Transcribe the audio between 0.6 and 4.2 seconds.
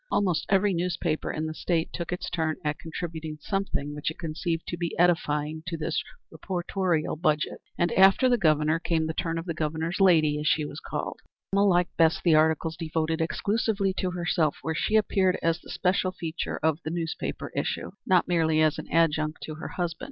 newspaper in the State took its turn at contributing something which it